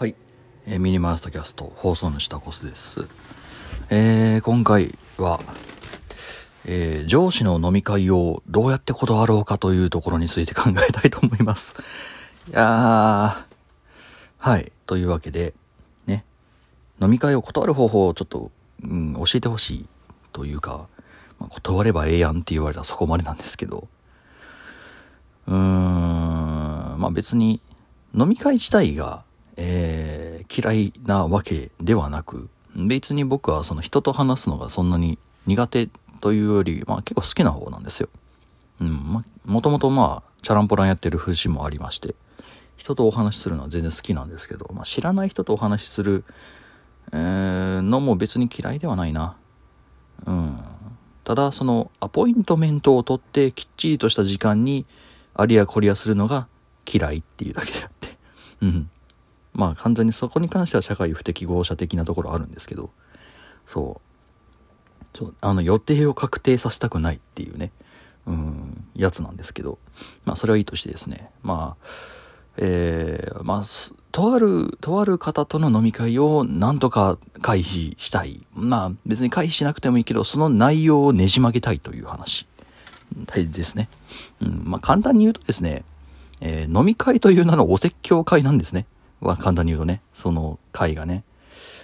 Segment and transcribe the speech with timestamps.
[0.00, 0.14] はい、
[0.66, 3.06] えーミニマースタキャスト放送主タコスです、
[3.90, 5.42] えー今回は、
[6.64, 11.74] えー上司の飲み会をどうやって断ろうかというところについて考えたいと思います。
[12.48, 13.44] いやー
[14.38, 14.72] はい。
[14.86, 15.52] というわけで
[16.06, 16.24] ね。
[16.98, 18.50] 飲み会を断る方法をちょっと、
[18.82, 19.86] うん、教えてほしい
[20.32, 20.86] というか、
[21.38, 23.86] まあ断ればええやんって言われたらそこまでなんですけど。
[25.46, 25.58] うーん
[26.98, 27.60] まあ別に
[28.14, 35.16] 飲み会自体が、えー嫌いなわけではなく別に僕はその人と話すのがそんなに
[35.46, 35.88] 苦手
[36.20, 38.08] というより、まあ、結構好きな方なんですよ。
[38.80, 42.14] うんまもともとまあチャランポランやってる節もありまして
[42.76, 46.24] 人とお話しするのは全然好きなんですけど、まあ、知らない人とお話しする、
[47.12, 49.36] えーのも別に嫌いではないな。
[50.26, 50.58] うん。
[51.24, 54.86] ただそのアポイントメントを取ってきっちりとした時間に
[55.34, 56.48] ありやこりやするのが
[56.90, 58.16] 嫌いっていうだけであって。
[58.62, 58.90] うん。
[59.60, 62.90] まあ完全にそこに関しては社会不適合者的なところあるんですけど、
[63.66, 65.18] そう。
[65.18, 67.72] そうあの予定を確定させたくないっていうね、
[68.26, 69.78] うん、やつなんですけど、
[70.24, 71.86] まあそれはいいとしてですね、まあ、
[72.56, 73.62] えー、まあ、
[74.12, 78.40] とある、とある方との飲み会をなんとか回避したい。
[78.54, 82.46] まあ別に回避しなくてもいいけど、その内容をねじ曲げたいという話
[83.34, 83.90] ですね。
[84.40, 85.84] うん、まあ簡単に言うとですね、
[86.40, 88.86] えー飲み会という名のお説教会なんですね。
[89.20, 91.24] は簡単に言うとね、その会がね。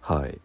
[0.00, 0.38] はい。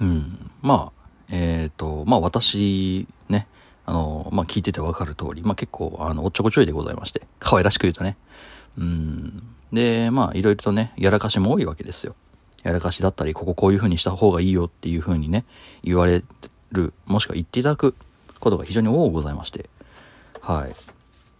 [0.00, 0.50] うん。
[0.60, 3.46] まあ、えっ、と、まあ私、ね、
[3.86, 8.16] あの、まあ聞いててわかる通り、まあ結構、あの、おっちょこちょいでございまして、可愛らしく言うとね。
[8.78, 9.42] うん。
[9.72, 12.14] で、まあいろいろとね、やらかしも多いわけですよ。
[12.62, 15.44] やらかしだったり、こここういう風にした方がいいよっていう風にね、
[15.82, 16.22] 言われ
[16.70, 17.94] る、もしくは言っていただく
[18.38, 19.68] ことが非常に多くございまして。
[20.40, 20.74] はい。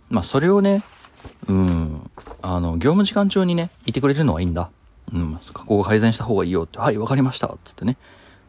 [0.08, 0.82] まあそれをね、
[1.48, 2.10] うん、
[2.42, 4.70] あの、業務時間中にね、いてくれるのはいいんだ。
[5.12, 7.96] うん、ここを改善した方がいいよって、はい、わかりました、つってね、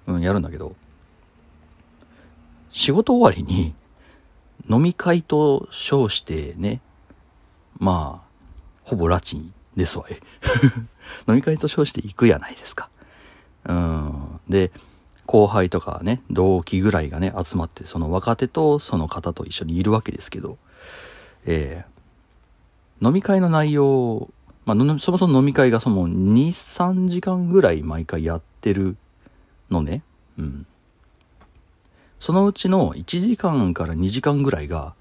[0.08, 0.76] うん、やるんだけど、
[2.70, 3.74] 仕事終わりに、
[4.70, 6.82] 飲み会と称してね、
[7.80, 8.34] まあ、
[8.84, 10.20] ほぼ拉致ですわい。
[11.28, 12.90] 飲み会と称して行くやないですか。
[13.66, 14.40] うん。
[14.48, 14.72] で、
[15.26, 20.58] 後輩とかね、同期ぐらいがね、集まって、その若手とその方と一緒にいるわけですけど、
[21.46, 21.93] えー
[23.04, 24.30] 飲み会の内容、
[24.66, 28.96] まあ、そもそも飲み会がその2、3時間ぐらい毎回やってる
[29.70, 30.04] のね。
[30.38, 30.66] うん。
[32.20, 34.94] そのうちの1時間から2時間ぐらいが、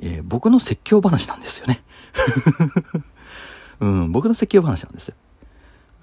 [0.00, 1.82] えー僕の説教話なんですよね。
[3.80, 5.14] うん、僕の説教話なんですよ。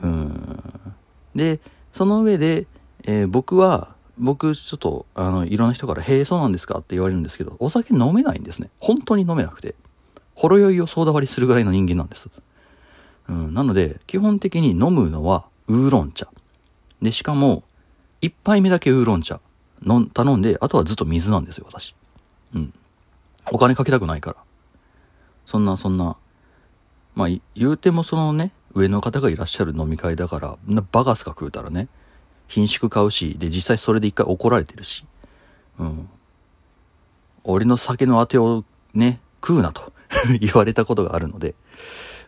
[0.01, 0.63] うん。
[1.35, 1.59] で、
[1.93, 2.65] その上で、
[3.03, 6.79] えー僕は、僕ちょっと、あの、いろんな人から、へえ、そうなんですか？
[6.79, 8.69] って言われるんですけど、お酒飲めないんですね。
[8.79, 9.75] 本当に飲めなくて。
[10.35, 12.29] ほろ酔いをソーダ割りするぐらいの人間なんです。
[13.27, 16.27] うん、なので、基本的に飲むのはウーロン茶。
[17.01, 17.63] で、しかも、
[18.21, 19.39] 一杯目だけウーロン茶
[19.81, 21.95] の頼んで、あとはずっと水なんですよ、私。
[22.53, 22.73] うん。
[23.51, 24.37] お金かけたくないから。
[25.45, 26.17] そんな、そんな、
[27.15, 30.57] まあ、言うてもそのね、上の方がいらっしゃる飲み会だから、
[30.91, 31.87] バカスカ食うたらね、
[32.47, 35.05] 品種買うし、で、実際それで一回怒られてるし、
[35.79, 36.09] うん。
[37.43, 39.93] 俺の酒のあてをね、食うなと
[40.39, 41.55] 言われたことがあるので、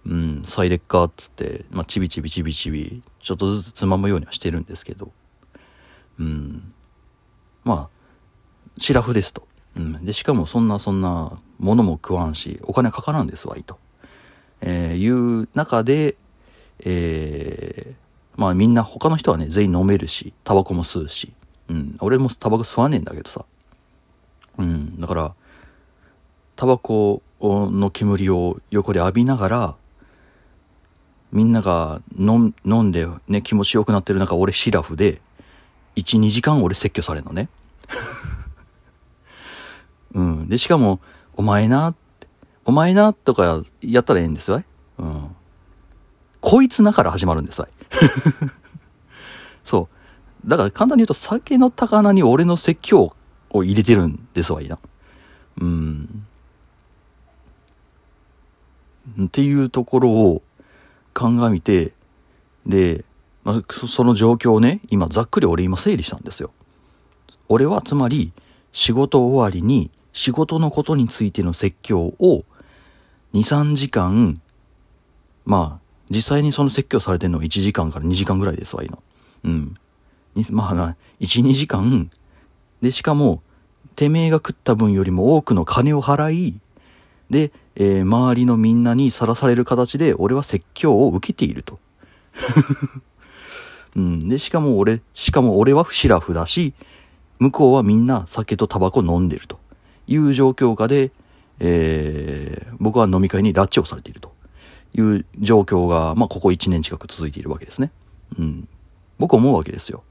[0.05, 5.11] うん、サイレッカーっつって、まあ、ちびちびちびちび、ちょっとずつつまむようにはしてるんですけど、
[6.19, 6.73] うん。
[7.63, 9.47] まあ、シラフですと。
[9.75, 10.05] うん。
[10.05, 13.77] で、しかもそんなそんなものも食わんし、お金かからんですわいと。
[14.61, 16.15] えーいう中で、
[16.79, 21.33] えーまあみんな他の人はね、全員飲めるし、タバコも吸うし、
[21.69, 21.97] うん。
[21.99, 23.45] 俺もタバコ吸わねえんだけどさ。
[24.59, 24.99] うん。
[25.01, 25.33] だから、
[26.55, 29.75] タバコの煙を横で浴びながら、
[31.31, 35.21] みんなが飲ん飲んでね、気持ちよくなってる中、俺シラフで、
[35.95, 37.49] 1、2時間俺説教されるのね。
[40.13, 40.49] うん。
[40.49, 40.99] で、しかも、
[41.35, 41.95] お前な、
[42.65, 44.65] お前なとかやったらええんですわい。
[44.99, 45.35] うん。
[46.39, 47.71] こいつなから始まるんですわい。
[49.63, 49.89] そ
[50.45, 50.49] う。
[50.49, 53.15] だから簡単に言うと、酒の高菜に俺の説教
[53.49, 54.79] を入れてるんですわいな。
[55.59, 56.25] うん。
[59.21, 60.41] っていうところを
[61.13, 61.93] 鑑みて、
[62.65, 63.05] で、
[63.43, 66.51] まあ、その状況をね、今ざっくり俺今整理したんですよ。
[67.49, 68.33] 俺はつまり
[68.73, 72.43] 仕事終わりに仕事のことについての説教を
[73.33, 74.41] 2、3時間、
[75.45, 78.97] まあ、実際にその説教されてるのは1時間から2時間ぐらいですわ、今。
[79.43, 79.75] うん。
[80.51, 82.09] まあ、まあ1、2時間、
[82.81, 83.41] で、しかも、
[83.95, 86.59] てめえが食った分よりも多くの金を払い、
[87.29, 91.79] で、えー周りのみんなにさらされる形で俺は説教を受けていると。
[93.95, 94.29] うん。
[94.29, 96.73] で、しかも俺、しかも俺はシラフだし、
[97.39, 99.59] 向こうはみんな酒とタバコ飲んでると
[100.07, 101.11] いう状況下で、
[101.59, 104.33] えー、僕は飲み会に拉致をされていると
[104.95, 107.91] いう状況が、まあ、ここ1年近く続いているわけですね。
[108.39, 108.67] うん。
[109.19, 110.03] 僕思うわけですよ。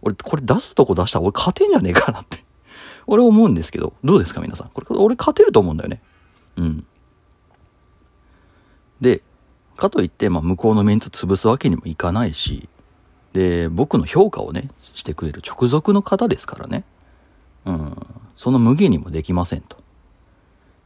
[0.00, 2.44] 俺、これ出すとこ出したら俺勝てんじゃねえかなって
[3.06, 4.70] 俺思うんですけど、どうですか皆さん。
[4.70, 6.00] これ、俺勝てると思うんだよね。
[6.58, 6.86] うん。
[9.00, 9.22] で、
[9.76, 12.68] かといって、まあ、向こうのメンツ潰すわけにもいかないし、
[13.32, 16.84] で、僕の評価をね、してくれる直属の方ですからね。
[17.64, 18.06] うん。
[18.36, 19.76] その無限にもできませんと。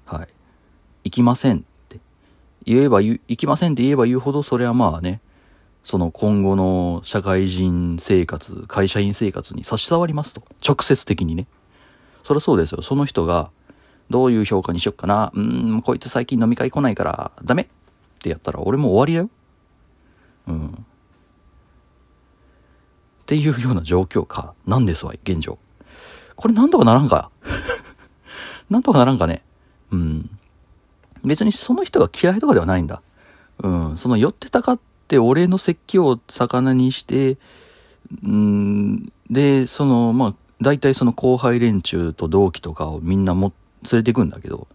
[0.05, 0.29] はい。
[1.05, 2.01] 行きませんって
[2.65, 5.21] 言えば言う、行きませんって言えば言うほど、それはまあね、
[5.85, 10.43] その今後の社会人生活、会社員生活に差し障りますと。
[10.67, 11.47] 直接的にね。
[12.25, 12.83] そりゃそうですよ。
[12.83, 13.51] その人が、
[14.13, 15.33] どういう評価にしよっかな。
[15.35, 17.67] うん、こいつ最近飲み会来ないから、ダメっ
[18.21, 19.31] てやったら俺も終わりだよ。
[20.47, 20.69] うん。
[20.69, 20.75] っ
[23.27, 25.59] ていうような状況か、なんですわい、現状。
[26.37, 27.31] これなんとかならんか
[28.71, 29.43] なんとかならんかね。
[29.91, 30.31] うん。
[31.25, 33.03] 別にその人が嫌いとかではないんだ。
[33.63, 33.97] うん。
[33.97, 37.39] その寄ってたかって俺の説教を魚にして、
[38.23, 43.53] うん、で、その、まあ、大体その後輩連中と同期とかをみんなも
[43.91, 44.69] 連れてくんだけど、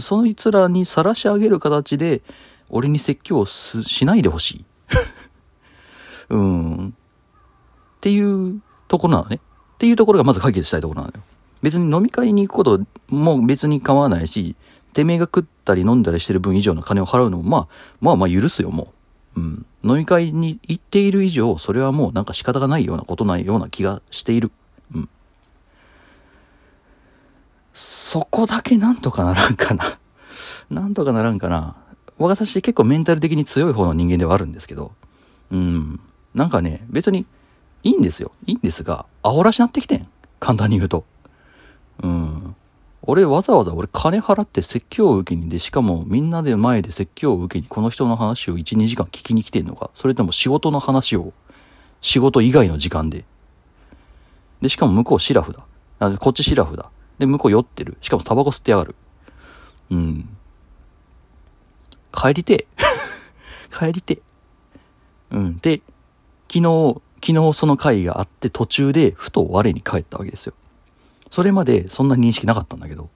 [0.00, 2.22] そいつらに晒し上げる形で、
[2.70, 4.64] 俺に説教をしないでほしい。
[6.30, 6.88] うん。
[6.88, 9.36] っていうところなのね。
[9.36, 11.22] っていうところがまず解決したいところなのよ。
[11.62, 14.56] 別に飲み会に行くことも別に構わないし、
[14.92, 17.68] てめえが食ったり飲んだりしてる分以上の金を払うのも、まあ、
[18.00, 18.92] まあまあ許すよ、も
[19.36, 19.40] う。
[19.40, 19.66] うん。
[19.84, 24.50] 飲み会に行っている以上、それはもうなんか仕方がないようなことないような気がしている。
[24.94, 25.08] うん。
[27.74, 29.98] そこだけなんとかならんかな。
[30.70, 31.76] なんとかならんかな。
[32.18, 34.92] 私結構メンタル的に強い方の人間ではあるんですけど、
[35.50, 36.00] うん。
[36.34, 37.26] なんかね、別に
[37.82, 38.32] いいんですよ。
[38.46, 40.06] いいんですが、煽らしなってきてん。
[40.40, 41.04] 簡単に言うと。
[42.02, 42.56] うん。
[43.04, 51.32] 俺わざわざ俺金払って説教を受けにで、しかもみんなで前で説教を受けにこの人の話を1、2時間聞きに来てんのか、それとも仕事の話を
[52.00, 53.24] 仕事以外の時間で。
[54.60, 56.16] で、しかも向こうシラフだ。
[56.18, 56.90] こっちシラフだ。
[57.18, 57.96] で、向こう酔ってる。
[58.00, 58.94] しかもタバコ吸ってやがる。
[59.90, 60.28] うん。
[62.12, 62.66] 帰りて
[63.76, 64.20] 帰りて
[65.30, 65.58] うん。
[65.58, 65.80] で、
[66.48, 70.54] 昨日、昨日その会があって途中でふと我に返ったわけですよ。
[71.30, 73.08] それまでそんな認識なかったんだけど、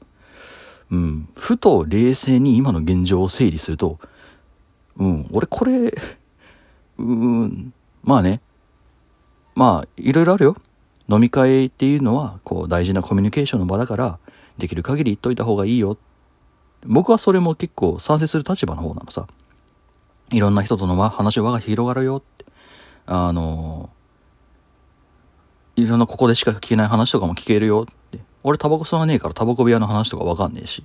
[0.90, 3.98] うん、ふと冷静に今の現状を整理すると、
[4.96, 5.92] うん、俺これ、
[6.98, 8.40] うん、まあね、
[9.54, 10.56] まあ、いろいろあるよ。
[11.08, 14.18] 飲み会っていうのは、こう、大事なコミュニケーションの場だから、
[14.58, 15.96] できる限り言っといた方がいいよ。
[16.84, 19.26] 僕はそれも結構賛成する立場の方なのさ。
[20.32, 22.44] いろんな人との話輪が広がるよって。
[23.06, 23.90] あの
[25.76, 28.18] いろんなここでしか聞けない話とかも聞けるよって。
[28.42, 30.84] 俺タバコ吸わねえからタバコ部屋の話とかわかんねえし。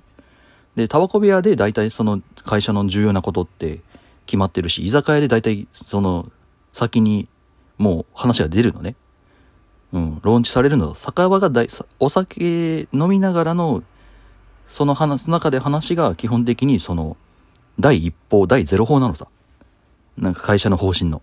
[0.76, 3.80] で、タバコ部屋で大体その会社の重要なことって
[4.26, 6.30] 決まってるし、居酒屋で大体その
[6.72, 7.28] 先に
[7.78, 8.94] もう話が出るのね。
[9.92, 10.94] うん、ローンチされるの？
[10.94, 11.68] 酒場が大、
[12.00, 13.82] お酒飲みながらの、
[14.68, 17.16] その話、中で話が基本的にその、
[17.78, 19.28] 第一報、第ゼロ報なのさ。
[20.16, 21.22] なんか会社の方針の。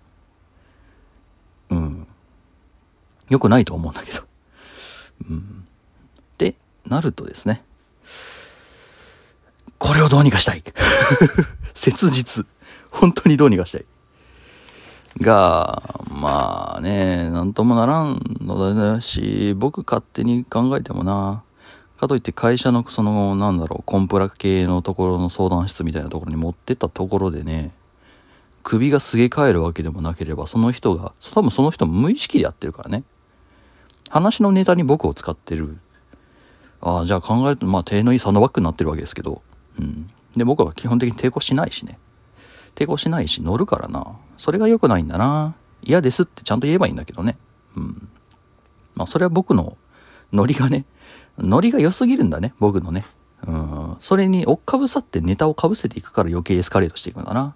[1.70, 2.08] うん。
[3.30, 4.22] 良くないと思うんだけど。
[5.30, 5.68] うん。
[6.38, 6.56] で、
[6.88, 7.64] なるとですね。
[9.78, 10.64] これをどうにかしたい。
[11.74, 12.46] 切実。
[12.92, 13.86] 本当にどうにかしたい。
[15.18, 21.44] が、まあね、なんともならんのだし、僕勝手に考えてもな、
[22.00, 27.72] かといって会社のその、なんだろう、コンプラ系のところの相談室みたいなところに持ってったところでね、
[28.64, 33.04] 首がすげ替えるわけでもなければ、その人が、多分その人も無意識でやってるからね。
[34.10, 35.78] 話のネタに僕を使ってる。
[36.82, 39.42] ああ、じゃあ考えると、まあ、手のいいサンドバッグになってるわけですけど。
[39.78, 40.10] うん。
[40.36, 42.00] で、僕は基本的に抵抗しないしね。
[42.80, 44.08] 抵抗しないし、乗るからな。
[44.38, 45.54] それが良くないんだな。
[45.84, 47.38] 嫌ですってちゃんと言えばいいんだけどね。
[47.76, 48.08] うん。
[48.96, 49.78] まあ、それは僕の
[50.32, 50.86] ノリがね、
[51.38, 53.06] ノリが良すぎるんだね、僕のね。
[53.46, 53.98] うん。
[54.00, 57.54] それに追っかぶさってネタをかぶせていくから余計エスカレートしていくんだな。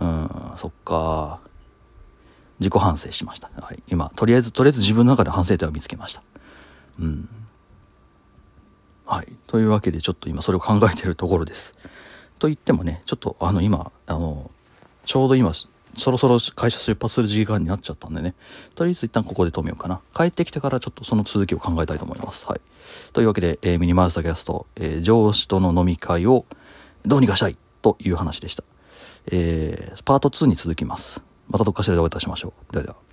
[0.00, 1.38] うん、そっか。
[2.58, 3.48] 自己反省しました。
[3.60, 3.82] はい。
[3.86, 6.22] 今、とりあえず、とりあえず自分の中で反省点を見つけました。
[6.98, 7.28] うん。
[9.04, 9.28] はい。
[9.46, 11.74] というわけで、ちょっと今それを考えているところです。
[12.38, 14.50] と言ってもね、ちょっとあの今、あの、
[15.04, 15.52] ちょうど今、
[15.96, 18.34] そろそろ会社出発する時間になっちゃったんでね。
[18.74, 20.00] とりあえず一旦ここで止めようかな。
[20.14, 22.46] 帰ってきてからちょっとその続きを考えたいと思います。
[22.46, 22.60] はい。
[23.12, 26.44] というわけで、えー、ミニマウスタキャスト、えー、上司との飲み会を
[27.06, 28.64] どうにかしたいという話でした。
[29.32, 31.22] えー、パート2に続きます。
[31.48, 32.72] またどっかしらでお会いいたしましょう。
[32.72, 33.05] ではでは。